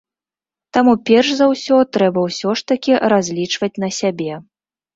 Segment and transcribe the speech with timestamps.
[0.77, 4.33] Таму перш за ўсё трэба ўсё ж такі разлічваць на сябе.